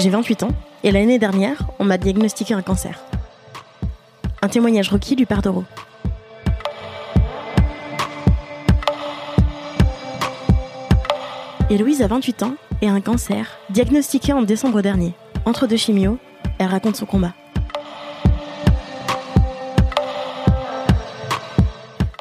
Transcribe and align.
J'ai 0.00 0.10
28 0.10 0.44
ans 0.44 0.52
et 0.84 0.92
l'année 0.92 1.18
dernière, 1.18 1.66
on 1.80 1.84
m'a 1.84 1.98
diagnostiqué 1.98 2.54
un 2.54 2.62
cancer. 2.62 3.02
Un 4.40 4.48
témoignage 4.48 4.90
requis 4.90 5.16
du 5.16 5.26
père 5.26 5.42
d'Oro. 5.42 5.64
Héloïse 11.68 12.00
a 12.00 12.06
28 12.06 12.44
ans 12.44 12.54
et 12.80 12.88
un 12.88 13.00
cancer, 13.00 13.58
diagnostiqué 13.70 14.32
en 14.32 14.42
décembre 14.42 14.82
dernier. 14.82 15.14
Entre 15.44 15.66
deux 15.66 15.76
chimios, 15.76 16.18
elle 16.60 16.68
raconte 16.68 16.94
son 16.94 17.06
combat. 17.06 17.34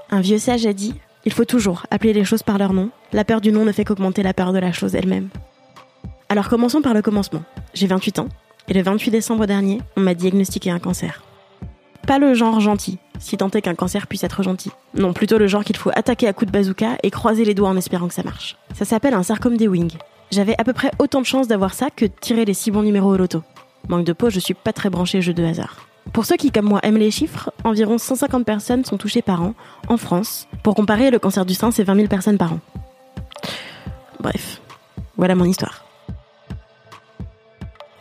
Un 0.09 0.21
vieux 0.21 0.39
sage 0.39 0.65
a 0.65 0.73
dit 0.73 0.95
Il 1.25 1.31
faut 1.31 1.45
toujours 1.45 1.85
appeler 1.91 2.13
les 2.13 2.25
choses 2.25 2.41
par 2.41 2.57
leur 2.57 2.73
nom. 2.73 2.89
La 3.13 3.23
peur 3.23 3.39
du 3.39 3.51
nom 3.51 3.65
ne 3.65 3.71
fait 3.71 3.85
qu'augmenter 3.85 4.23
la 4.23 4.33
peur 4.33 4.51
de 4.51 4.57
la 4.57 4.71
chose 4.71 4.95
elle-même. 4.95 5.29
Alors 6.29 6.49
commençons 6.49 6.81
par 6.81 6.93
le 6.93 7.01
commencement. 7.01 7.43
J'ai 7.77 7.85
28 7.85 8.17
ans 8.17 8.29
et 8.69 8.73
le 8.73 8.81
28 8.81 9.11
décembre 9.11 9.45
dernier, 9.45 9.83
on 9.95 10.01
m'a 10.01 10.15
diagnostiqué 10.15 10.71
un 10.71 10.79
cancer. 10.79 11.21
Pas 12.07 12.17
le 12.17 12.33
genre 12.33 12.59
gentil, 12.59 12.97
si 13.19 13.37
tant 13.37 13.51
est 13.51 13.61
qu'un 13.61 13.75
cancer 13.75 14.07
puisse 14.07 14.23
être 14.23 14.41
gentil. 14.41 14.71
Non, 14.95 15.13
plutôt 15.13 15.37
le 15.37 15.45
genre 15.45 15.63
qu'il 15.63 15.77
faut 15.77 15.91
attaquer 15.93 16.27
à 16.27 16.33
coups 16.33 16.51
de 16.51 16.57
bazooka 16.57 16.97
et 17.03 17.11
croiser 17.11 17.45
les 17.45 17.53
doigts 17.53 17.69
en 17.69 17.77
espérant 17.77 18.07
que 18.07 18.15
ça 18.15 18.23
marche. 18.23 18.57
Ça 18.73 18.83
s'appelle 18.83 19.13
un 19.13 19.21
sarcome 19.21 19.57
des 19.57 19.67
wings. 19.67 19.95
J'avais 20.31 20.55
à 20.57 20.63
peu 20.63 20.73
près 20.73 20.89
autant 20.97 21.21
de 21.21 21.27
chances 21.27 21.47
d'avoir 21.47 21.75
ça 21.75 21.91
que 21.91 22.05
de 22.05 22.11
tirer 22.19 22.45
les 22.45 22.55
six 22.55 22.71
bons 22.71 22.81
numéros 22.81 23.13
au 23.13 23.17
loto. 23.17 23.43
Manque 23.89 24.05
de 24.05 24.13
peau, 24.13 24.31
je 24.31 24.39
suis 24.39 24.55
pas 24.55 24.73
très 24.73 24.89
branché 24.89 25.21
jeu 25.21 25.35
de 25.35 25.43
hasard. 25.43 25.87
Pour 26.13 26.25
ceux 26.25 26.35
qui, 26.35 26.49
comme 26.49 26.65
moi, 26.65 26.79
aiment 26.81 26.97
les 26.97 27.11
chiffres, 27.11 27.51
environ 27.63 27.99
150 27.99 28.43
personnes 28.43 28.85
sont 28.85 28.97
touchées 28.97 29.21
par 29.21 29.43
an 29.43 29.53
en 29.87 29.97
France. 29.97 30.47
Pour 30.63 30.73
comparer, 30.73 31.11
le 31.11 31.19
cancer 31.19 31.45
du 31.45 31.53
sein, 31.53 31.69
c'est 31.69 31.83
20 31.83 31.93
000 31.93 32.07
personnes 32.07 32.39
par 32.39 32.53
an. 32.53 32.59
Bref, 34.19 34.61
voilà 35.15 35.35
mon 35.35 35.45
histoire. 35.45 35.86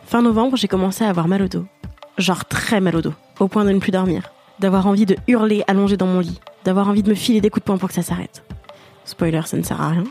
Fin 0.07 0.21
novembre, 0.21 0.55
j'ai 0.55 0.69
commencé 0.69 1.03
à 1.03 1.09
avoir 1.09 1.27
mal 1.27 1.41
au 1.41 1.49
dos. 1.49 1.65
Genre 2.17 2.45
très 2.45 2.79
mal 2.79 2.95
au 2.95 3.01
dos, 3.01 3.13
au 3.41 3.49
point 3.49 3.65
de 3.65 3.71
ne 3.71 3.79
plus 3.79 3.91
dormir. 3.91 4.31
D'avoir 4.57 4.87
envie 4.87 5.05
de 5.05 5.17
hurler 5.27 5.65
allongé 5.67 5.97
dans 5.97 6.07
mon 6.07 6.21
lit. 6.21 6.39
D'avoir 6.63 6.87
envie 6.87 7.03
de 7.03 7.09
me 7.09 7.13
filer 7.13 7.41
des 7.41 7.49
coups 7.49 7.63
de 7.63 7.65
poing 7.65 7.77
pour 7.77 7.89
que 7.89 7.93
ça 7.93 8.03
s'arrête. 8.03 8.41
Spoiler, 9.03 9.41
ça 9.43 9.57
ne 9.57 9.63
sert 9.63 9.81
à 9.81 9.89
rien. 9.89 10.05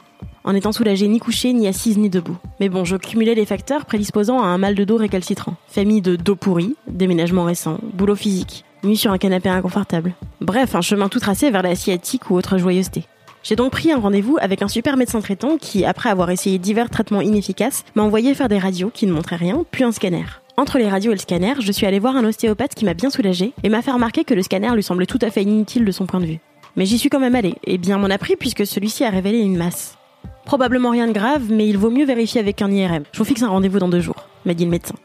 En 0.45 0.55
étant 0.55 0.73
soulagée 0.73 1.09
ni 1.09 1.19
couchée, 1.19 1.55
ni 1.55 1.67
assise, 1.67 1.97
ni 1.97 2.11
debout. 2.11 2.37
Mais 2.61 2.69
bon, 2.69 2.85
je 2.85 2.97
cumulais 2.97 3.35
les 3.35 3.47
facteurs 3.47 3.87
prédisposant 3.87 4.43
à 4.43 4.49
un 4.49 4.59
mal 4.59 4.75
de 4.75 4.85
dos 4.85 4.99
récalcitrant. 4.99 5.55
Famille 5.67 6.03
de 6.03 6.15
dos 6.15 6.37
pourri, 6.37 6.77
déménagement 6.87 7.45
récent, 7.45 7.79
boulot 7.95 8.17
physique, 8.17 8.67
nuit 8.85 8.99
sur 8.99 9.13
un 9.13 9.19
canapé 9.19 9.49
inconfortable. 9.49 10.13
Bref, 10.43 10.75
un 10.75 10.83
chemin 10.83 11.09
tout 11.09 11.21
tracé 11.21 11.51
vers 11.51 11.63
la 11.63 11.75
sciatique 11.75 12.31
ou 12.31 12.35
autre 12.35 12.59
joyeuseté. 12.59 13.07
J'ai 13.49 13.55
donc 13.55 13.71
pris 13.71 13.93
un 13.93 14.01
rendez-vous 14.01 14.39
avec 14.41 14.61
un 14.63 14.67
super 14.67 14.97
médecin 14.97 15.21
traitant 15.21 15.57
qui, 15.57 15.85
après 15.85 16.09
avoir 16.09 16.33
essayé 16.33 16.59
divers 16.59 16.91
traitements 16.91 17.21
inefficaces, 17.21 17.85
m'a 17.95 18.03
envoyé 18.03 18.35
faire 18.35 18.49
des 18.49 18.59
radios 18.59 18.91
qui 18.93 19.07
ne 19.07 19.13
montraient 19.13 19.37
rien, 19.37 19.65
puis 19.71 19.85
un 19.85 19.93
scanner. 19.93 20.25
Entre 20.57 20.79
les 20.79 20.89
radios 20.89 21.13
et 21.13 21.15
le 21.15 21.21
scanner, 21.21 21.55
je 21.61 21.71
suis 21.71 21.87
allée 21.87 22.01
voir 22.01 22.17
un 22.17 22.25
ostéopathe 22.25 22.75
qui 22.75 22.85
m'a 22.85 22.95
bien 22.95 23.09
soulagée 23.09 23.53
et 23.63 23.69
m'a 23.69 23.83
fait 23.83 23.93
remarquer 23.93 24.25
que 24.25 24.35
le 24.35 24.43
scanner 24.43 24.75
lui 24.75 24.83
semblait 24.83 25.07
tout 25.07 25.21
à 25.23 25.31
fait 25.31 25.45
inutile 25.45 25.85
de 25.85 25.93
son 25.93 26.07
point 26.07 26.19
de 26.19 26.27
vue. 26.27 26.41
Mais 26.75 26.87
j'y 26.87 26.99
suis 26.99 27.09
quand 27.09 27.21
même 27.21 27.37
allée, 27.37 27.55
et 27.63 27.79
bien 27.79 27.99
m'en 27.99 28.11
a 28.11 28.19
pris 28.19 28.35
puisque 28.35 28.67
celui-ci 28.67 29.05
a 29.05 29.11
révélé 29.11 29.39
une 29.39 29.57
masse. 29.57 29.97
Probablement 30.45 30.91
rien 30.91 31.07
de 31.07 31.13
grave, 31.13 31.45
mais 31.49 31.69
il 31.69 31.79
vaut 31.79 31.91
mieux 31.91 32.05
vérifier 32.05 32.41
avec 32.41 32.63
un 32.63 32.73
IRM. 32.73 33.05
Je 33.13 33.19
vous 33.19 33.25
fixe 33.25 33.45
un 33.45 33.49
rendez-vous 33.49 33.79
dans 33.79 33.89
deux 33.89 34.01
jours, 34.01 34.29
m'a 34.45 34.55
dit 34.55 34.65
le 34.65 34.73
médecin. 34.73 34.97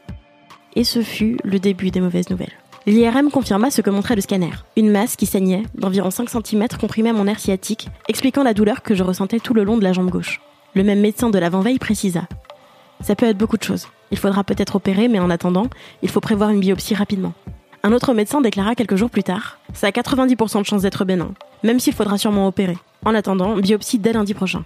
Et 0.74 0.82
ce 0.82 1.02
fut 1.02 1.36
le 1.44 1.60
début 1.60 1.92
des 1.92 2.00
mauvaises 2.00 2.28
nouvelles. 2.28 2.61
L'IRM 2.84 3.30
confirma 3.30 3.70
ce 3.70 3.80
que 3.80 3.90
montrait 3.90 4.16
le 4.16 4.22
scanner. 4.22 4.50
Une 4.76 4.90
masse 4.90 5.14
qui 5.14 5.26
saignait, 5.26 5.62
d'environ 5.76 6.10
5 6.10 6.28
cm, 6.28 6.66
comprimait 6.80 7.12
mon 7.12 7.28
air 7.28 7.38
sciatique, 7.38 7.88
expliquant 8.08 8.42
la 8.42 8.54
douleur 8.54 8.82
que 8.82 8.96
je 8.96 9.04
ressentais 9.04 9.38
tout 9.38 9.54
le 9.54 9.62
long 9.62 9.76
de 9.76 9.84
la 9.84 9.92
jambe 9.92 10.10
gauche. 10.10 10.40
Le 10.74 10.82
même 10.82 11.00
médecin 11.00 11.30
de 11.30 11.38
l'avant-veille 11.38 11.78
précisa. 11.78 12.22
Ça 13.00 13.14
peut 13.14 13.26
être 13.26 13.38
beaucoup 13.38 13.56
de 13.56 13.62
choses. 13.62 13.86
Il 14.10 14.18
faudra 14.18 14.42
peut-être 14.42 14.74
opérer, 14.74 15.06
mais 15.06 15.20
en 15.20 15.30
attendant, 15.30 15.68
il 16.02 16.08
faut 16.08 16.20
prévoir 16.20 16.50
une 16.50 16.58
biopsie 16.58 16.96
rapidement. 16.96 17.34
Un 17.84 17.92
autre 17.92 18.14
médecin 18.14 18.40
déclara 18.40 18.74
quelques 18.74 18.96
jours 18.96 19.10
plus 19.10 19.22
tard 19.22 19.58
Ça 19.74 19.86
a 19.86 19.90
90% 19.90 20.60
de 20.60 20.66
chances 20.66 20.82
d'être 20.82 21.04
bénin, 21.04 21.34
même 21.62 21.78
s'il 21.78 21.94
faudra 21.94 22.18
sûrement 22.18 22.48
opérer. 22.48 22.78
En 23.04 23.14
attendant, 23.14 23.56
biopsie 23.56 24.00
dès 24.00 24.12
lundi 24.12 24.34
prochain. 24.34 24.64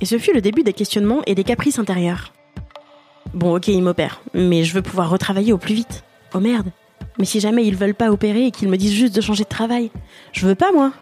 Et 0.00 0.06
ce 0.06 0.18
fut 0.18 0.32
le 0.32 0.40
début 0.40 0.62
des 0.62 0.72
questionnements 0.72 1.22
et 1.26 1.34
des 1.34 1.44
caprices 1.44 1.80
intérieurs. 1.80 2.32
Bon, 3.34 3.56
ok, 3.56 3.68
il 3.68 3.82
m'opère, 3.82 4.20
mais 4.34 4.62
je 4.62 4.74
veux 4.74 4.82
pouvoir 4.82 5.10
retravailler 5.10 5.52
au 5.52 5.58
plus 5.58 5.74
vite. 5.74 6.04
Oh 6.32 6.40
merde, 6.40 6.70
mais 7.18 7.24
si 7.24 7.40
jamais 7.40 7.64
ils 7.64 7.76
veulent 7.76 7.94
pas 7.94 8.10
opérer 8.10 8.46
et 8.46 8.50
qu'ils 8.50 8.68
me 8.68 8.76
disent 8.76 8.92
juste 8.92 9.14
de 9.14 9.20
changer 9.20 9.44
de 9.44 9.48
travail, 9.48 9.90
je 10.32 10.46
veux 10.46 10.54
pas 10.54 10.72
moi. 10.72 10.92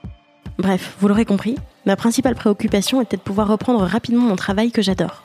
Bref, 0.59 0.97
vous 1.00 1.09
l'aurez 1.09 1.25
compris, 1.25 1.54
ma 1.86 1.97
principale 1.97 2.34
préoccupation 2.34 3.00
était 3.00 3.16
de 3.16 3.22
pouvoir 3.22 3.48
reprendre 3.48 3.81
rapidement 3.84 4.25
mon 4.25 4.37
travail 4.37 4.72
que 4.72 4.82
j'adore. 4.82 5.22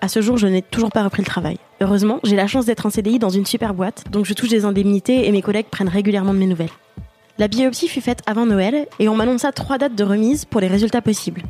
À 0.00 0.08
ce 0.08 0.22
jour, 0.22 0.36
je 0.36 0.46
n'ai 0.46 0.62
toujours 0.62 0.90
pas 0.90 1.02
repris 1.02 1.22
le 1.22 1.26
travail. 1.26 1.58
Heureusement, 1.80 2.20
j'ai 2.24 2.36
la 2.36 2.46
chance 2.46 2.66
d'être 2.66 2.86
en 2.86 2.90
CDI 2.90 3.18
dans 3.18 3.30
une 3.30 3.46
super 3.46 3.74
boîte, 3.74 4.04
donc 4.10 4.26
je 4.26 4.34
touche 4.34 4.48
des 4.48 4.64
indemnités 4.64 5.28
et 5.28 5.32
mes 5.32 5.42
collègues 5.42 5.66
prennent 5.66 5.88
régulièrement 5.88 6.34
de 6.34 6.38
mes 6.38 6.46
nouvelles. 6.46 6.70
La 7.38 7.46
biopsie 7.46 7.88
fut 7.88 8.00
faite 8.00 8.22
avant 8.26 8.46
Noël 8.46 8.86
et 8.98 9.08
on 9.08 9.14
m'annonça 9.14 9.52
trois 9.52 9.78
dates 9.78 9.94
de 9.94 10.04
remise 10.04 10.44
pour 10.44 10.60
les 10.60 10.66
résultats 10.66 11.02
possibles. 11.02 11.42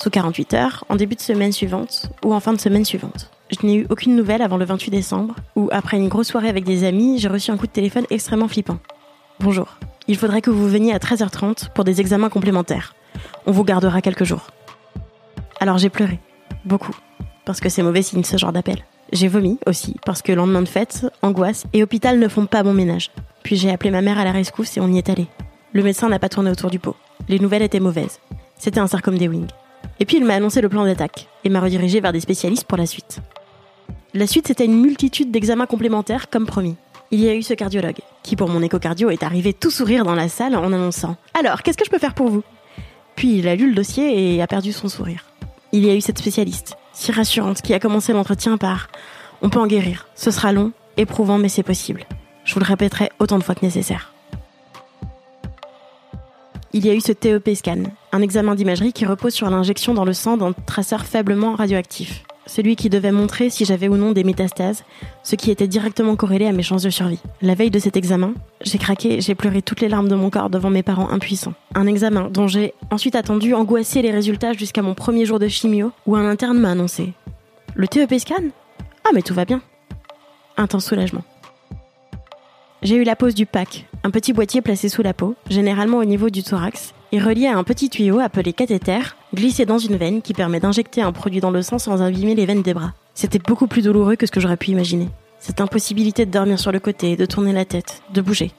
Sous 0.00 0.10
48 0.10 0.54
heures, 0.54 0.84
en 0.88 0.96
début 0.96 1.16
de 1.16 1.20
semaine 1.20 1.52
suivante 1.52 2.06
ou 2.24 2.32
en 2.34 2.40
fin 2.40 2.52
de 2.52 2.60
semaine 2.60 2.84
suivante. 2.84 3.30
Je 3.50 3.66
n'ai 3.66 3.76
eu 3.76 3.86
aucune 3.90 4.16
nouvelle 4.16 4.40
avant 4.40 4.56
le 4.56 4.64
28 4.64 4.90
décembre, 4.90 5.34
où 5.54 5.68
après 5.70 5.98
une 5.98 6.08
grosse 6.08 6.28
soirée 6.28 6.48
avec 6.48 6.64
des 6.64 6.84
amis, 6.84 7.18
j'ai 7.18 7.28
reçu 7.28 7.50
un 7.50 7.56
coup 7.56 7.66
de 7.66 7.72
téléphone 7.72 8.06
extrêmement 8.10 8.48
flippant. 8.48 8.78
Bonjour, 9.40 9.78
il 10.08 10.16
faudrait 10.16 10.40
que 10.40 10.50
vous 10.50 10.66
veniez 10.66 10.94
à 10.94 10.98
13h30 10.98 11.68
pour 11.74 11.84
des 11.84 12.00
examens 12.00 12.30
complémentaires. 12.30 12.94
On 13.46 13.52
vous 13.52 13.64
gardera 13.64 14.00
quelques 14.00 14.24
jours. 14.24 14.50
Alors 15.60 15.76
j'ai 15.76 15.90
pleuré, 15.90 16.20
beaucoup, 16.64 16.96
parce 17.44 17.60
que 17.60 17.68
c'est 17.68 17.82
mauvais 17.82 18.02
signe 18.02 18.24
ce 18.24 18.38
genre 18.38 18.52
d'appel. 18.52 18.78
J'ai 19.12 19.28
vomi 19.28 19.58
aussi, 19.66 19.96
parce 20.06 20.22
que 20.22 20.32
lendemain 20.32 20.62
de 20.62 20.68
fête, 20.68 21.06
angoisse 21.20 21.64
et 21.74 21.82
hôpital 21.82 22.18
ne 22.18 22.28
font 22.28 22.46
pas 22.46 22.62
bon 22.62 22.72
ménage. 22.72 23.10
Puis 23.42 23.56
j'ai 23.56 23.70
appelé 23.70 23.90
ma 23.90 24.00
mère 24.00 24.18
à 24.18 24.24
la 24.24 24.32
rescousse 24.32 24.76
et 24.78 24.80
on 24.80 24.88
y 24.88 24.98
est 24.98 25.10
allé. 25.10 25.26
Le 25.72 25.82
médecin 25.82 26.08
n'a 26.08 26.18
pas 26.18 26.30
tourné 26.30 26.50
autour 26.50 26.70
du 26.70 26.78
pot. 26.78 26.96
Les 27.28 27.38
nouvelles 27.38 27.62
étaient 27.62 27.80
mauvaises. 27.80 28.20
C'était 28.56 28.80
un 28.80 28.86
sarcome 28.86 29.18
des 29.18 29.28
wings. 29.28 29.50
Et 30.00 30.06
puis 30.06 30.16
il 30.16 30.24
m'a 30.24 30.34
annoncé 30.34 30.60
le 30.60 30.68
plan 30.68 30.84
d'attaque 30.84 31.28
et 31.44 31.50
m'a 31.50 31.60
redirigé 31.60 32.00
vers 32.00 32.12
des 32.12 32.20
spécialistes 32.20 32.64
pour 32.64 32.78
la 32.78 32.86
suite. 32.86 33.20
La 34.16 34.28
suite, 34.28 34.46
c'était 34.46 34.66
une 34.66 34.80
multitude 34.80 35.32
d'examens 35.32 35.66
complémentaires, 35.66 36.30
comme 36.30 36.46
promis. 36.46 36.76
Il 37.10 37.18
y 37.18 37.28
a 37.28 37.34
eu 37.34 37.42
ce 37.42 37.52
cardiologue, 37.52 37.98
qui 38.22 38.36
pour 38.36 38.48
mon 38.48 38.62
échocardio 38.62 39.10
est 39.10 39.24
arrivé 39.24 39.52
tout 39.52 39.72
sourire 39.72 40.04
dans 40.04 40.14
la 40.14 40.28
salle 40.28 40.54
en 40.54 40.72
annonçant 40.72 41.16
Alors, 41.36 41.62
qu'est-ce 41.62 41.76
que 41.76 41.84
je 41.84 41.90
peux 41.90 41.98
faire 41.98 42.14
pour 42.14 42.28
vous? 42.28 42.44
Puis 43.16 43.38
il 43.38 43.48
a 43.48 43.56
lu 43.56 43.68
le 43.68 43.74
dossier 43.74 44.36
et 44.36 44.40
a 44.40 44.46
perdu 44.46 44.72
son 44.72 44.88
sourire. 44.88 45.24
Il 45.72 45.84
y 45.84 45.90
a 45.90 45.96
eu 45.96 46.00
cette 46.00 46.20
spécialiste, 46.20 46.76
si 46.92 47.10
rassurante, 47.10 47.60
qui 47.60 47.74
a 47.74 47.80
commencé 47.80 48.12
l'entretien 48.12 48.56
par 48.56 48.86
On 49.42 49.50
peut 49.50 49.58
en 49.58 49.66
guérir, 49.66 50.06
ce 50.14 50.30
sera 50.30 50.52
long, 50.52 50.70
éprouvant, 50.96 51.38
mais 51.38 51.48
c'est 51.48 51.64
possible. 51.64 52.06
Je 52.44 52.54
vous 52.54 52.60
le 52.60 52.66
répéterai 52.66 53.10
autant 53.18 53.38
de 53.38 53.42
fois 53.42 53.56
que 53.56 53.66
nécessaire. 53.66 54.14
Il 56.72 56.86
y 56.86 56.90
a 56.90 56.94
eu 56.94 57.00
ce 57.00 57.10
TEP 57.10 57.50
scan, 57.56 57.82
un 58.12 58.22
examen 58.22 58.54
d'imagerie 58.54 58.92
qui 58.92 59.06
repose 59.06 59.34
sur 59.34 59.50
l'injection 59.50 59.92
dans 59.92 60.04
le 60.04 60.12
sang 60.12 60.36
d'un 60.36 60.52
traceur 60.52 61.04
faiblement 61.04 61.56
radioactif 61.56 62.22
celui 62.46 62.76
qui 62.76 62.90
devait 62.90 63.12
montrer 63.12 63.50
si 63.50 63.64
j'avais 63.64 63.88
ou 63.88 63.96
non 63.96 64.12
des 64.12 64.24
métastases, 64.24 64.84
ce 65.22 65.36
qui 65.36 65.50
était 65.50 65.68
directement 65.68 66.16
corrélé 66.16 66.46
à 66.46 66.52
mes 66.52 66.62
chances 66.62 66.82
de 66.82 66.90
survie. 66.90 67.20
La 67.42 67.54
veille 67.54 67.70
de 67.70 67.78
cet 67.78 67.96
examen, 67.96 68.34
j'ai 68.62 68.78
craqué, 68.78 69.20
j'ai 69.20 69.34
pleuré 69.34 69.62
toutes 69.62 69.80
les 69.80 69.88
larmes 69.88 70.08
de 70.08 70.14
mon 70.14 70.30
corps 70.30 70.50
devant 70.50 70.70
mes 70.70 70.82
parents 70.82 71.10
impuissants. 71.10 71.54
Un 71.74 71.86
examen 71.86 72.28
dont 72.30 72.48
j'ai 72.48 72.74
ensuite 72.90 73.16
attendu 73.16 73.54
angoissé 73.54 74.02
les 74.02 74.10
résultats 74.10 74.52
jusqu'à 74.52 74.82
mon 74.82 74.94
premier 74.94 75.24
jour 75.24 75.38
de 75.38 75.48
chimio, 75.48 75.92
où 76.06 76.16
un 76.16 76.28
interne 76.28 76.58
m'a 76.58 76.70
annoncé 76.70 77.12
Le 77.74 77.88
TEP 77.88 78.18
scan? 78.18 78.42
Ah 79.04 79.10
mais 79.14 79.22
tout 79.22 79.34
va 79.34 79.44
bien. 79.44 79.60
Temps 80.68 80.80
soulagement. 80.80 81.22
J'ai 82.82 82.96
eu 82.96 83.04
la 83.04 83.16
pose 83.16 83.34
du 83.34 83.46
pack, 83.46 83.86
un 84.02 84.10
petit 84.10 84.32
boîtier 84.32 84.60
placé 84.60 84.88
sous 84.88 85.02
la 85.02 85.14
peau, 85.14 85.34
généralement 85.48 85.98
au 85.98 86.04
niveau 86.04 86.30
du 86.30 86.42
thorax, 86.42 86.94
et 87.12 87.20
relié 87.20 87.46
à 87.46 87.56
un 87.56 87.64
petit 87.64 87.88
tuyau 87.88 88.18
appelé 88.18 88.52
cathéter, 88.52 89.00
glissé 89.34 89.66
dans 89.66 89.78
une 89.78 89.96
veine 89.96 90.22
qui 90.22 90.32
permet 90.32 90.60
d'injecter 90.60 91.02
un 91.02 91.12
produit 91.12 91.40
dans 91.40 91.50
le 91.50 91.62
sang 91.62 91.78
sans 91.78 92.02
abîmer 92.02 92.34
les 92.34 92.46
veines 92.46 92.62
des 92.62 92.74
bras. 92.74 92.92
C'était 93.14 93.38
beaucoup 93.38 93.66
plus 93.66 93.82
douloureux 93.82 94.16
que 94.16 94.26
ce 94.26 94.32
que 94.32 94.40
j'aurais 94.40 94.56
pu 94.56 94.70
imaginer. 94.70 95.08
Cette 95.38 95.60
impossibilité 95.60 96.24
de 96.24 96.30
dormir 96.30 96.58
sur 96.58 96.72
le 96.72 96.80
côté, 96.80 97.16
de 97.16 97.26
tourner 97.26 97.52
la 97.52 97.64
tête, 97.64 98.02
de 98.12 98.20
bouger. 98.20 98.52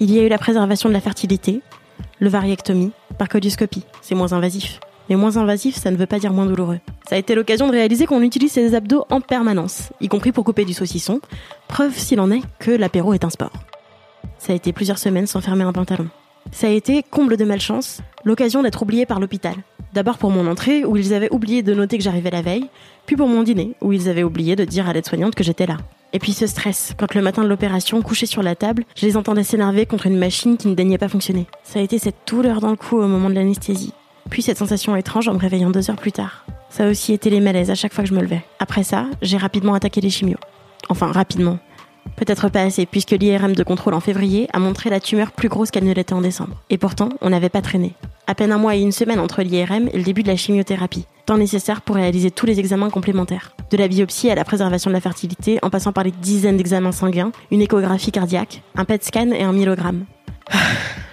Il 0.00 0.10
y 0.10 0.18
a 0.18 0.22
eu 0.22 0.28
la 0.28 0.38
préservation 0.38 0.88
de 0.88 0.94
la 0.94 1.00
fertilité, 1.00 1.60
le 2.18 2.28
variectomie, 2.28 2.92
par 3.18 3.28
codioscopie, 3.28 3.84
c'est 4.02 4.14
moins 4.14 4.32
invasif. 4.32 4.80
Mais 5.08 5.16
moins 5.16 5.36
invasif, 5.36 5.76
ça 5.76 5.90
ne 5.90 5.96
veut 5.96 6.06
pas 6.06 6.18
dire 6.18 6.32
moins 6.32 6.46
douloureux. 6.46 6.80
Ça 7.08 7.16
a 7.16 7.18
été 7.18 7.34
l'occasion 7.34 7.66
de 7.66 7.72
réaliser 7.72 8.06
qu'on 8.06 8.22
utilise 8.22 8.52
ses 8.52 8.74
abdos 8.74 9.04
en 9.10 9.20
permanence, 9.20 9.90
y 10.00 10.08
compris 10.08 10.32
pour 10.32 10.44
couper 10.44 10.64
du 10.64 10.72
saucisson, 10.72 11.20
preuve 11.68 11.96
s'il 11.96 12.20
en 12.20 12.30
est 12.30 12.42
que 12.58 12.70
l'apéro 12.70 13.12
est 13.12 13.24
un 13.24 13.30
sport. 13.30 13.52
Ça 14.38 14.52
a 14.52 14.56
été 14.56 14.72
plusieurs 14.72 14.98
semaines 14.98 15.26
sans 15.26 15.40
fermer 15.40 15.64
un 15.64 15.72
pantalon. 15.72 16.08
Ça 16.52 16.66
a 16.66 16.70
été, 16.70 17.02
comble 17.02 17.36
de 17.36 17.44
malchance, 17.44 18.00
l'occasion 18.24 18.62
d'être 18.62 18.82
oublié 18.82 19.06
par 19.06 19.20
l'hôpital. 19.20 19.54
D'abord 19.92 20.18
pour 20.18 20.30
mon 20.30 20.46
entrée, 20.46 20.84
où 20.84 20.96
ils 20.96 21.14
avaient 21.14 21.32
oublié 21.32 21.62
de 21.62 21.74
noter 21.74 21.96
que 21.96 22.04
j'arrivais 22.04 22.30
la 22.30 22.42
veille, 22.42 22.66
puis 23.06 23.16
pour 23.16 23.28
mon 23.28 23.42
dîner, 23.42 23.74
où 23.80 23.92
ils 23.92 24.08
avaient 24.08 24.22
oublié 24.22 24.56
de 24.56 24.64
dire 24.64 24.88
à 24.88 24.92
l'aide-soignante 24.92 25.34
que 25.34 25.44
j'étais 25.44 25.66
là. 25.66 25.78
Et 26.12 26.18
puis 26.18 26.32
ce 26.32 26.46
stress, 26.46 26.94
quand 26.98 27.14
le 27.14 27.22
matin 27.22 27.42
de 27.42 27.48
l'opération, 27.48 28.02
couché 28.02 28.26
sur 28.26 28.42
la 28.42 28.56
table, 28.56 28.84
je 28.96 29.06
les 29.06 29.16
entendais 29.16 29.44
s'énerver 29.44 29.86
contre 29.86 30.06
une 30.06 30.18
machine 30.18 30.56
qui 30.56 30.68
ne 30.68 30.74
daignait 30.74 30.98
pas 30.98 31.08
fonctionner. 31.08 31.46
Ça 31.62 31.78
a 31.78 31.82
été 31.82 31.98
cette 31.98 32.16
douleur 32.26 32.60
dans 32.60 32.70
le 32.70 32.76
cou 32.76 32.96
au 32.96 33.06
moment 33.06 33.30
de 33.30 33.34
l'anesthésie, 33.34 33.92
puis 34.28 34.42
cette 34.42 34.58
sensation 34.58 34.96
étrange 34.96 35.28
en 35.28 35.34
me 35.34 35.38
réveillant 35.38 35.70
deux 35.70 35.90
heures 35.90 35.96
plus 35.96 36.12
tard. 36.12 36.44
Ça 36.68 36.84
a 36.84 36.90
aussi 36.90 37.12
été 37.12 37.30
les 37.30 37.40
malaises 37.40 37.70
à 37.70 37.74
chaque 37.74 37.92
fois 37.92 38.04
que 38.04 38.10
je 38.10 38.14
me 38.14 38.22
levais. 38.22 38.44
Après 38.58 38.84
ça, 38.84 39.06
j'ai 39.22 39.36
rapidement 39.36 39.74
attaqué 39.74 40.00
les 40.00 40.10
chimios. 40.10 40.38
Enfin, 40.88 41.12
rapidement. 41.12 41.58
Peut-être 42.16 42.48
pas 42.48 42.62
assez, 42.62 42.86
puisque 42.86 43.12
l'IRM 43.12 43.54
de 43.54 43.62
contrôle 43.62 43.94
en 43.94 44.00
février 44.00 44.48
a 44.52 44.58
montré 44.58 44.90
la 44.90 45.00
tumeur 45.00 45.32
plus 45.32 45.48
grosse 45.48 45.70
qu'elle 45.70 45.84
ne 45.84 45.94
l'était 45.94 46.12
en 46.12 46.20
décembre. 46.20 46.62
Et 46.68 46.78
pourtant, 46.78 47.08
on 47.20 47.30
n'avait 47.30 47.48
pas 47.48 47.62
traîné. 47.62 47.94
À 48.26 48.34
peine 48.34 48.52
un 48.52 48.58
mois 48.58 48.76
et 48.76 48.80
une 48.80 48.92
semaine 48.92 49.18
entre 49.18 49.42
l'IRM 49.42 49.88
et 49.92 49.96
le 49.96 50.04
début 50.04 50.22
de 50.22 50.28
la 50.28 50.36
chimiothérapie, 50.36 51.06
temps 51.26 51.38
nécessaire 51.38 51.82
pour 51.82 51.96
réaliser 51.96 52.30
tous 52.30 52.46
les 52.46 52.60
examens 52.60 52.90
complémentaires. 52.90 53.54
De 53.70 53.76
la 53.76 53.88
biopsie 53.88 54.30
à 54.30 54.34
la 54.34 54.44
préservation 54.44 54.90
de 54.90 54.94
la 54.94 55.00
fertilité, 55.00 55.58
en 55.62 55.70
passant 55.70 55.92
par 55.92 56.04
les 56.04 56.12
dizaines 56.12 56.56
d'examens 56.56 56.92
sanguins, 56.92 57.32
une 57.50 57.62
échographie 57.62 58.12
cardiaque, 58.12 58.62
un 58.76 58.84
PET 58.84 59.04
scan 59.04 59.30
et 59.32 59.42
un 59.42 59.52
myelogramme. 59.52 60.04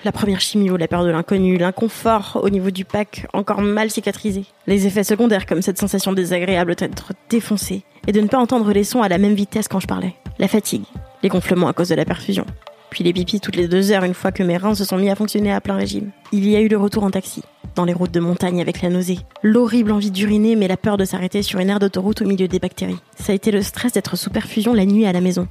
La 0.06 0.12
première 0.12 0.40
chimio, 0.40 0.78
la 0.78 0.88
peur 0.88 1.04
de 1.04 1.10
l'inconnu, 1.10 1.58
l'inconfort 1.58 2.40
au 2.42 2.50
niveau 2.50 2.70
du 2.70 2.86
pack 2.86 3.28
encore 3.34 3.62
mal 3.62 3.90
cicatrisé. 3.90 4.46
Les 4.66 4.88
effets 4.88 5.04
secondaires 5.04 5.46
comme 5.46 5.62
cette 5.62 5.80
sensation 5.80 6.14
désagréable 6.14 6.76
d'être 6.76 7.14
défoncé 7.30 7.84
et 8.06 8.12
de 8.12 8.22
ne 8.22 8.28
pas 8.28 8.38
entendre 8.38 8.72
les 8.72 8.84
sons 8.86 9.02
à 9.02 9.10
la 9.10 9.18
même 9.18 9.34
vitesse 9.34 9.68
quand 9.68 9.82
je 9.82 9.88
parlais. 9.88 10.16
La 10.40 10.48
fatigue, 10.48 10.84
les 11.24 11.30
gonflements 11.30 11.68
à 11.68 11.74
cause 11.74 11.90
de 11.90 11.96
la 11.96 12.06
perfusion. 12.06 12.46
Puis 12.90 13.04
les 13.04 13.14
pipis 13.14 13.40
toutes 13.40 13.56
les 13.56 13.68
deux 13.68 13.92
heures 13.92 14.04
une 14.04 14.14
fois 14.14 14.32
que 14.32 14.44
mes 14.44 14.58
reins 14.58 14.76
se 14.76 14.86
sont 14.86 14.98
mis 14.98 15.10
à 15.10 15.16
fonctionner 15.16 15.52
à 15.52 15.62
plein 15.62 15.76
régime. 15.76 16.12
Il 16.32 16.48
y 16.48 16.56
a 16.56 16.62
eu 16.62 16.68
le 16.68 16.78
retour 16.78 17.04
en 17.04 17.12
taxi, 17.12 17.44
dans 17.76 17.86
les 17.86 17.94
routes 17.94 18.14
de 18.14 18.20
montagne 18.20 18.62
avec 18.62 18.82
la 18.82 18.90
nausée. 18.90 19.20
L'horrible 19.44 19.92
envie 19.92 20.12
d'uriner 20.12 20.56
mais 20.56 20.68
la 20.68 20.78
peur 20.78 20.98
de 20.98 21.06
s'arrêter 21.06 21.42
sur 21.42 21.60
une 21.60 21.70
aire 21.70 21.80
d'autoroute 21.80 22.22
au 22.22 22.26
milieu 22.26 22.48
des 22.48 22.60
bactéries. 22.60 23.00
Ça 23.20 23.32
a 23.34 23.36
été 23.36 23.52
le 23.52 23.62
stress 23.62 23.94
d'être 23.94 24.16
sous 24.16 24.30
perfusion 24.30 24.74
la 24.74 24.86
nuit 24.86 25.06
à 25.06 25.14
la 25.14 25.22
maison. 25.22 25.48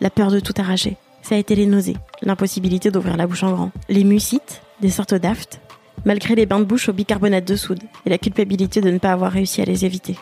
La 0.00 0.10
peur 0.10 0.30
de 0.30 0.40
tout 0.40 0.54
arracher 0.58 0.96
ça 1.26 1.34
a 1.34 1.38
été 1.38 1.56
les 1.56 1.66
nausées, 1.66 1.96
l'impossibilité 2.22 2.92
d'ouvrir 2.92 3.16
la 3.16 3.26
bouche 3.26 3.42
en 3.42 3.50
grand, 3.50 3.72
les 3.88 4.04
mucites, 4.04 4.62
des 4.80 4.90
sortes 4.90 5.14
d'aftes, 5.14 5.60
malgré 6.04 6.36
les 6.36 6.46
bains 6.46 6.60
de 6.60 6.64
bouche 6.64 6.88
au 6.88 6.92
bicarbonate 6.92 7.44
de 7.44 7.56
soude 7.56 7.82
et 8.04 8.10
la 8.10 8.18
culpabilité 8.18 8.80
de 8.80 8.90
ne 8.92 8.98
pas 8.98 9.10
avoir 9.10 9.32
réussi 9.32 9.60
à 9.60 9.64
les 9.64 9.84
éviter. 9.84 10.16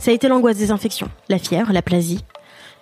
Ça 0.00 0.10
a 0.10 0.14
été 0.14 0.26
l'angoisse 0.26 0.56
des 0.56 0.72
infections, 0.72 1.08
la 1.28 1.38
fièvre, 1.38 1.72
la 1.72 1.82
plasie. 1.82 2.24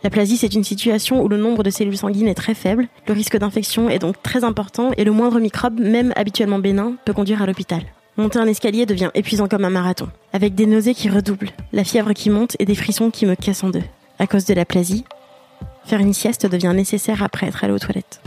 La 0.04 0.10
plasie, 0.10 0.36
c'est 0.36 0.54
une 0.54 0.64
situation 0.64 1.22
où 1.22 1.28
le 1.28 1.36
nombre 1.36 1.62
de 1.62 1.70
cellules 1.70 1.96
sanguines 1.96 2.28
est 2.28 2.34
très 2.34 2.54
faible, 2.54 2.88
le 3.06 3.14
risque 3.14 3.36
d'infection 3.36 3.88
est 3.88 4.00
donc 4.00 4.20
très 4.22 4.42
important 4.42 4.90
et 4.96 5.04
le 5.04 5.12
moindre 5.12 5.38
microbe, 5.38 5.78
même 5.78 6.12
habituellement 6.16 6.58
bénin, 6.58 6.94
peut 7.04 7.12
conduire 7.12 7.42
à 7.42 7.46
l'hôpital. 7.46 7.82
Monter 8.16 8.40
un 8.40 8.46
escalier 8.46 8.84
devient 8.84 9.10
épuisant 9.14 9.48
comme 9.48 9.64
un 9.64 9.70
marathon, 9.70 10.08
avec 10.32 10.54
des 10.54 10.66
nausées 10.66 10.94
qui 10.94 11.08
redoublent, 11.08 11.50
la 11.72 11.84
fièvre 11.84 12.12
qui 12.12 12.30
monte 12.30 12.56
et 12.58 12.64
des 12.64 12.74
frissons 12.74 13.10
qui 13.10 13.26
me 13.26 13.36
cassent 13.36 13.64
en 13.64 13.70
deux. 13.70 13.84
À 14.18 14.26
cause 14.26 14.44
de 14.44 14.54
la 14.54 14.64
plasie, 14.64 15.04
Faire 15.84 16.00
une 16.00 16.12
sieste 16.12 16.46
devient 16.46 16.72
nécessaire 16.74 17.22
après 17.22 17.46
être 17.46 17.64
allé 17.64 17.72
aux 17.72 17.78
toilettes. 17.78 18.20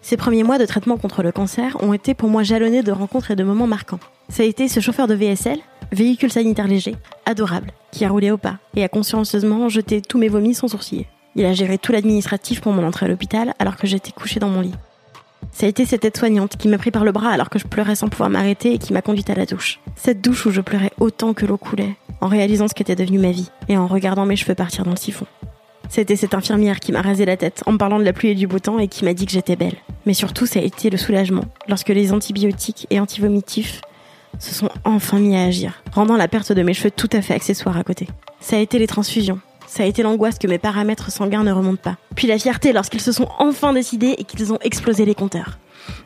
Ces 0.00 0.16
premiers 0.16 0.42
mois 0.42 0.58
de 0.58 0.66
traitement 0.66 0.96
contre 0.96 1.22
le 1.22 1.32
cancer 1.32 1.76
ont 1.80 1.92
été 1.92 2.14
pour 2.14 2.28
moi 2.28 2.42
jalonnés 2.42 2.82
de 2.82 2.92
rencontres 2.92 3.30
et 3.30 3.36
de 3.36 3.44
moments 3.44 3.66
marquants. 3.66 4.00
Ça 4.28 4.42
a 4.42 4.46
été 4.46 4.68
ce 4.68 4.80
chauffeur 4.80 5.06
de 5.06 5.14
VSL, 5.14 5.58
véhicule 5.92 6.32
sanitaire 6.32 6.66
léger, 6.66 6.96
adorable, 7.26 7.72
qui 7.92 8.04
a 8.04 8.08
roulé 8.08 8.30
au 8.30 8.38
pas 8.38 8.58
et 8.74 8.82
a 8.82 8.88
consciencieusement 8.88 9.68
jeté 9.68 10.00
tous 10.00 10.18
mes 10.18 10.28
vomis 10.28 10.54
sans 10.54 10.68
sourciller. 10.68 11.06
Il 11.36 11.44
a 11.44 11.52
géré 11.52 11.78
tout 11.78 11.92
l'administratif 11.92 12.60
pour 12.60 12.72
mon 12.72 12.86
entrée 12.86 13.06
à 13.06 13.08
l'hôpital 13.08 13.54
alors 13.58 13.76
que 13.76 13.86
j'étais 13.86 14.12
couchée 14.12 14.40
dans 14.40 14.48
mon 14.48 14.60
lit. 14.60 14.74
Ça 15.50 15.66
a 15.66 15.68
été 15.68 15.84
cette 15.84 16.04
aide-soignante 16.04 16.56
qui 16.56 16.68
m'a 16.68 16.78
pris 16.78 16.90
par 16.90 17.04
le 17.04 17.12
bras 17.12 17.30
alors 17.30 17.50
que 17.50 17.58
je 17.58 17.66
pleurais 17.66 17.94
sans 17.94 18.08
pouvoir 18.08 18.30
m'arrêter 18.30 18.74
et 18.74 18.78
qui 18.78 18.92
m'a 18.92 19.02
conduite 19.02 19.30
à 19.30 19.34
la 19.34 19.44
douche. 19.44 19.80
Cette 19.96 20.20
douche 20.20 20.46
où 20.46 20.50
je 20.50 20.60
pleurais 20.60 20.92
autant 20.98 21.34
que 21.34 21.44
l'eau 21.44 21.58
coulait, 21.58 21.96
en 22.20 22.28
réalisant 22.28 22.68
ce 22.68 22.74
qu'était 22.74 22.96
devenu 22.96 23.18
ma 23.18 23.30
vie 23.30 23.50
et 23.68 23.76
en 23.76 23.86
regardant 23.86 24.24
mes 24.24 24.36
cheveux 24.36 24.54
partir 24.54 24.84
dans 24.84 24.92
le 24.92 24.96
siphon. 24.96 25.26
C'était 25.88 26.16
cette 26.16 26.34
infirmière 26.34 26.80
qui 26.80 26.92
m'a 26.92 27.02
rasé 27.02 27.26
la 27.26 27.36
tête 27.36 27.62
en 27.66 27.72
me 27.72 27.78
parlant 27.78 27.98
de 27.98 28.04
la 28.04 28.14
pluie 28.14 28.30
et 28.30 28.34
du 28.34 28.46
beau 28.46 28.58
temps 28.58 28.78
et 28.78 28.88
qui 28.88 29.04
m'a 29.04 29.12
dit 29.12 29.26
que 29.26 29.32
j'étais 29.32 29.56
belle. 29.56 29.76
Mais 30.06 30.14
surtout, 30.14 30.46
ça 30.46 30.58
a 30.58 30.62
été 30.62 30.88
le 30.88 30.96
soulagement 30.96 31.44
lorsque 31.68 31.90
les 31.90 32.12
antibiotiques 32.12 32.86
et 32.88 32.98
antivomitifs 32.98 33.82
se 34.38 34.54
sont 34.54 34.68
enfin 34.84 35.18
mis 35.18 35.36
à 35.36 35.44
agir, 35.44 35.82
rendant 35.92 36.16
la 36.16 36.28
perte 36.28 36.52
de 36.52 36.62
mes 36.62 36.74
cheveux 36.74 36.90
tout 36.90 37.10
à 37.12 37.22
fait 37.22 37.34
accessoire 37.34 37.76
à 37.76 37.84
côté. 37.84 38.08
Ça 38.40 38.56
a 38.56 38.60
été 38.60 38.78
les 38.78 38.86
transfusions. 38.86 39.40
Ça 39.66 39.84
a 39.84 39.86
été 39.86 40.02
l'angoisse 40.02 40.38
que 40.38 40.46
mes 40.46 40.58
paramètres 40.58 41.10
sanguins 41.10 41.44
ne 41.44 41.52
remontent 41.52 41.82
pas. 41.82 41.96
Puis 42.14 42.26
la 42.26 42.38
fierté 42.38 42.72
lorsqu'ils 42.72 43.00
se 43.00 43.12
sont 43.12 43.28
enfin 43.38 43.72
décidés 43.72 44.14
et 44.18 44.24
qu'ils 44.24 44.52
ont 44.52 44.58
explosé 44.60 45.04
les 45.04 45.14
compteurs. 45.14 45.58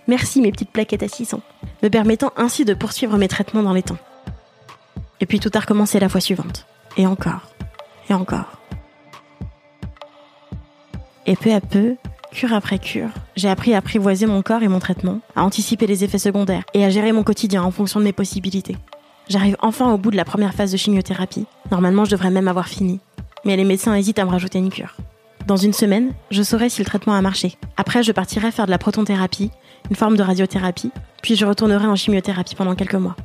Merci 0.06 0.40
mes 0.40 0.52
petites 0.52 0.70
plaquettes 0.70 1.02
à 1.02 1.08
600, 1.08 1.40
me 1.82 1.88
permettant 1.88 2.32
ainsi 2.36 2.64
de 2.64 2.74
poursuivre 2.74 3.16
mes 3.16 3.28
traitements 3.28 3.62
dans 3.62 3.72
les 3.72 3.82
temps. 3.82 3.98
Et 5.20 5.26
puis 5.26 5.40
tout 5.40 5.50
a 5.54 5.60
recommencé 5.60 5.98
la 5.98 6.08
fois 6.08 6.20
suivante. 6.20 6.66
Et 6.96 7.06
encore. 7.06 7.50
Et 8.08 8.14
encore. 8.14 8.60
Et 11.26 11.34
peu 11.34 11.52
à 11.52 11.60
peu, 11.60 11.96
cure 12.36 12.52
après 12.52 12.78
cure, 12.78 13.08
j'ai 13.34 13.48
appris 13.48 13.72
à 13.72 13.78
apprivoiser 13.78 14.26
mon 14.26 14.42
corps 14.42 14.62
et 14.62 14.68
mon 14.68 14.78
traitement, 14.78 15.20
à 15.34 15.42
anticiper 15.42 15.86
les 15.86 16.04
effets 16.04 16.18
secondaires 16.18 16.64
et 16.74 16.84
à 16.84 16.90
gérer 16.90 17.12
mon 17.12 17.22
quotidien 17.22 17.62
en 17.62 17.70
fonction 17.70 17.98
de 17.98 18.04
mes 18.04 18.12
possibilités. 18.12 18.76
J'arrive 19.30 19.56
enfin 19.62 19.90
au 19.90 19.96
bout 19.96 20.10
de 20.10 20.16
la 20.16 20.26
première 20.26 20.52
phase 20.52 20.70
de 20.70 20.76
chimiothérapie. 20.76 21.46
Normalement, 21.70 22.04
je 22.04 22.10
devrais 22.10 22.30
même 22.30 22.46
avoir 22.46 22.68
fini. 22.68 23.00
Mais 23.46 23.56
les 23.56 23.64
médecins 23.64 23.94
hésitent 23.94 24.18
à 24.18 24.26
me 24.26 24.30
rajouter 24.30 24.58
une 24.58 24.68
cure. 24.68 24.96
Dans 25.46 25.56
une 25.56 25.72
semaine, 25.72 26.12
je 26.30 26.42
saurai 26.42 26.68
si 26.68 26.82
le 26.82 26.84
traitement 26.84 27.14
a 27.14 27.22
marché. 27.22 27.56
Après, 27.78 28.02
je 28.02 28.12
partirai 28.12 28.52
faire 28.52 28.66
de 28.66 28.70
la 28.70 28.76
protonthérapie, 28.76 29.50
une 29.88 29.96
forme 29.96 30.18
de 30.18 30.22
radiothérapie, 30.22 30.92
puis 31.22 31.36
je 31.36 31.46
retournerai 31.46 31.86
en 31.86 31.96
chimiothérapie 31.96 32.54
pendant 32.54 32.74
quelques 32.74 32.96
mois. 32.96 33.16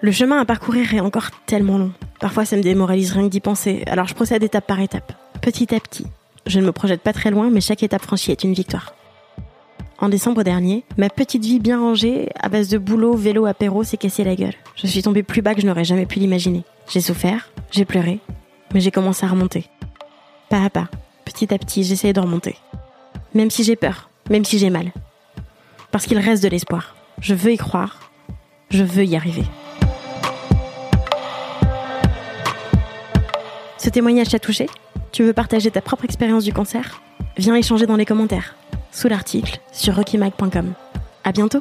Le 0.00 0.10
chemin 0.10 0.40
à 0.40 0.46
parcourir 0.46 0.94
est 0.94 1.00
encore 1.00 1.32
tellement 1.44 1.76
long. 1.76 1.92
Parfois, 2.18 2.46
ça 2.46 2.56
me 2.56 2.62
démoralise 2.62 3.12
rien 3.12 3.24
que 3.24 3.32
d'y 3.32 3.40
penser, 3.40 3.84
alors 3.88 4.08
je 4.08 4.14
procède 4.14 4.42
étape 4.42 4.66
par 4.66 4.80
étape, 4.80 5.12
petit 5.42 5.74
à 5.74 5.80
petit, 5.80 6.06
je 6.46 6.60
ne 6.60 6.66
me 6.66 6.72
projette 6.72 7.00
pas 7.00 7.12
très 7.12 7.30
loin, 7.30 7.50
mais 7.50 7.60
chaque 7.60 7.82
étape 7.82 8.02
franchie 8.02 8.30
est 8.30 8.44
une 8.44 8.52
victoire. 8.52 8.94
En 9.98 10.08
décembre 10.08 10.42
dernier, 10.42 10.84
ma 10.98 11.08
petite 11.08 11.44
vie 11.44 11.60
bien 11.60 11.78
rangée, 11.78 12.28
à 12.40 12.48
base 12.48 12.68
de 12.68 12.78
boulot, 12.78 13.14
vélo, 13.14 13.46
apéro, 13.46 13.84
s'est 13.84 13.96
cassée 13.96 14.24
la 14.24 14.34
gueule. 14.34 14.54
Je 14.76 14.86
suis 14.86 15.02
tombée 15.02 15.22
plus 15.22 15.40
bas 15.40 15.54
que 15.54 15.60
je 15.60 15.66
n'aurais 15.66 15.84
jamais 15.84 16.04
pu 16.04 16.18
l'imaginer. 16.18 16.64
J'ai 16.90 17.00
souffert, 17.00 17.50
j'ai 17.70 17.84
pleuré, 17.84 18.20
mais 18.74 18.80
j'ai 18.80 18.90
commencé 18.90 19.24
à 19.24 19.28
remonter. 19.28 19.66
Pas 20.50 20.64
à 20.64 20.70
pas, 20.70 20.88
petit 21.24 21.54
à 21.54 21.58
petit, 21.58 21.84
j'essayais 21.84 22.12
de 22.12 22.20
remonter. 22.20 22.56
Même 23.34 23.50
si 23.50 23.64
j'ai 23.64 23.76
peur, 23.76 24.10
même 24.30 24.44
si 24.44 24.58
j'ai 24.58 24.70
mal. 24.70 24.92
Parce 25.90 26.06
qu'il 26.06 26.18
reste 26.18 26.42
de 26.42 26.48
l'espoir. 26.48 26.96
Je 27.20 27.34
veux 27.34 27.52
y 27.52 27.56
croire. 27.56 28.10
Je 28.70 28.82
veux 28.82 29.04
y 29.04 29.16
arriver. 29.16 29.44
Ce 33.78 33.88
témoignage 33.88 34.28
t'a 34.28 34.38
touché 34.38 34.66
tu 35.14 35.22
veux 35.22 35.32
partager 35.32 35.70
ta 35.70 35.80
propre 35.80 36.04
expérience 36.04 36.42
du 36.42 36.52
cancer 36.52 37.00
Viens 37.36 37.54
échanger 37.54 37.86
dans 37.86 37.94
les 37.94 38.04
commentaires, 38.04 38.56
sous 38.90 39.06
l'article 39.06 39.60
sur 39.72 39.94
rockymag.com. 39.94 40.72
À 41.22 41.30
bientôt 41.30 41.60